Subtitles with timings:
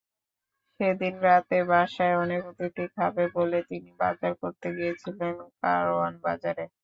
[0.75, 6.63] সেদিন রাতে বাসায় অনেক অতিথি খাবে বলে তিনি বাজার করতে গিয়েছিলেন কারওয়ান বাজারে।